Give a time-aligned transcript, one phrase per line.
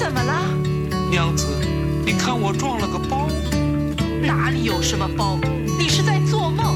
[0.00, 0.32] 怎么了？
[1.10, 1.46] 娘子，
[2.06, 3.28] 你看我撞了个包。
[4.22, 5.38] 哪里有什么包？
[5.78, 6.74] 你是在做梦。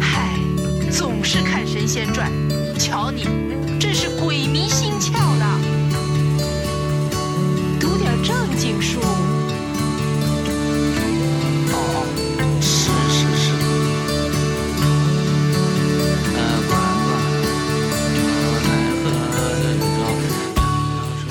[0.00, 0.38] 嗨，
[0.90, 2.32] 总是看神仙传，
[2.78, 3.24] 瞧你，
[3.78, 5.44] 真是鬼迷心窍的。
[7.78, 8.98] 读点正经书。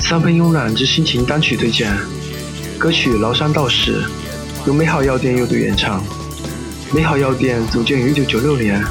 [0.10, 1.96] 三分慵懒之心情单曲推荐，
[2.80, 4.02] 歌曲《崂山道士》
[4.66, 6.04] 由美好药店乐队演唱。
[6.92, 8.84] 美好药店组建于1996年，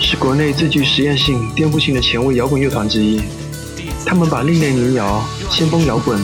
[0.00, 3.20] 是国内最具实验性、颠覆性的前卫摇滚乐团之一。
[4.06, 6.18] 他们把另类民谣、先锋摇滚、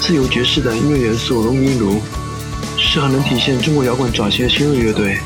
[0.00, 2.00] 自由爵士等音乐元素融于一炉，
[2.76, 5.18] 是很能体现中国摇滚转型的新锐乐队。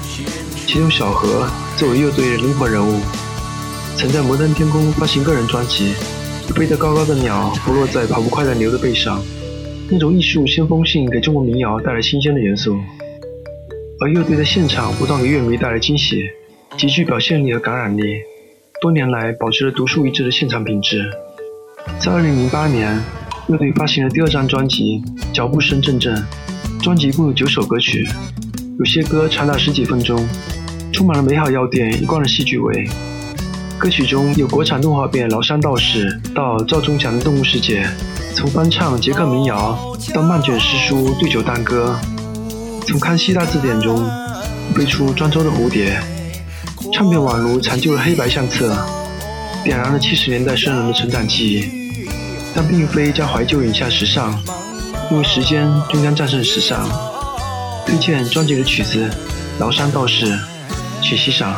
[0.66, 3.00] 其中小何作为乐队的灵魂人物，
[3.97, 5.95] 曾在摩登天空发行个人专辑。
[6.55, 9.23] 飞得高高的鸟，不落在跑不快的牛的背上。
[9.91, 12.77] 那种艺术先锋性给中国民谣带来新鲜的元素，
[14.00, 16.22] 而乐队在现场不断给乐迷带来惊喜，
[16.77, 18.02] 极具表现力和感染力。
[18.80, 21.11] 多年来保持了独树一帜的现场品质。
[21.98, 23.02] 在2008年，
[23.48, 25.02] 乐队发行了第二张专辑
[25.33, 26.17] 《脚步声阵阵》，
[26.83, 28.08] 专辑共有九首歌曲，
[28.78, 30.27] 有些歌长达十几分钟，
[30.92, 32.89] 充满了美好药店一贯的戏剧味。
[33.83, 37.83] 歌曲中有国产动画片《崂山道士》到赵忠祥的《动物世界》，
[38.33, 39.77] 从翻唱捷克民谣
[40.14, 41.98] 到漫卷诗书对酒当歌，
[42.86, 44.08] 从康熙大字典中
[44.72, 46.00] 飞出庄周的蝴蝶，
[46.92, 48.72] 唱片宛如残旧的黑白相册，
[49.64, 52.08] 点燃了七十年代生人的成长记忆，
[52.55, 54.33] 但并非将怀旧引向时尚，
[55.11, 56.89] 因为时间终将战胜时尚。
[57.84, 59.11] 推荐专辑的曲子
[59.61, 60.27] 《崂山道士》，
[61.02, 61.56] 请欣赏。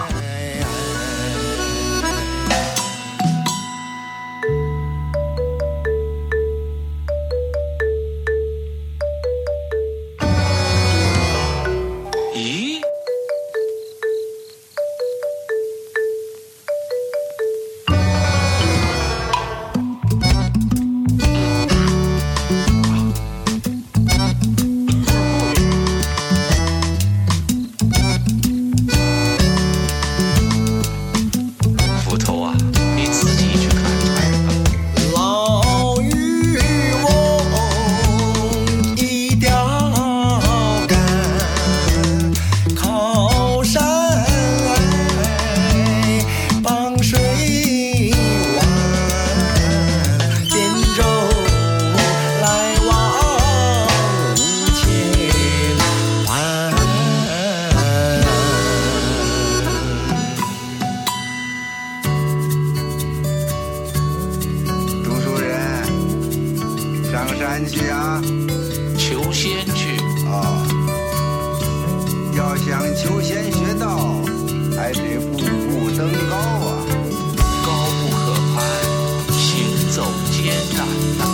[81.20, 81.24] 啊！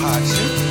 [0.00, 0.61] 怕吃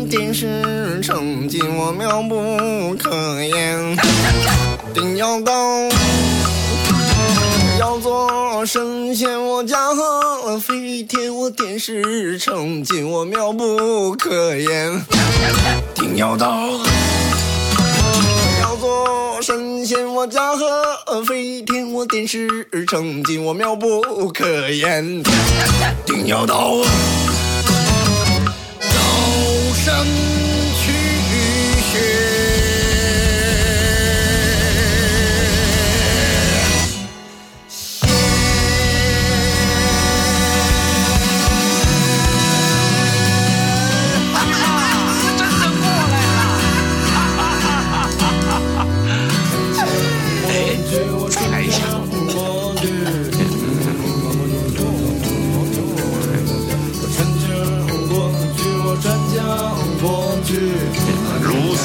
[0.00, 3.96] 定是成绩我妙不可言，
[4.92, 5.88] 定要高。
[7.78, 15.04] 要做神仙我驾鹤飞天，我点石成金我妙不可言，
[15.94, 16.56] 定要到。
[18.60, 22.48] 要做神仙我驾鹤飞天，我点石
[22.86, 24.00] 成金我妙不
[24.32, 25.22] 可言，
[26.06, 26.76] 定要到。
[29.86, 30.43] 如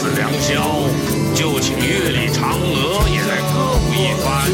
[0.01, 0.87] 此良宵，
[1.35, 4.47] 就请月里嫦娥也来歌舞一番，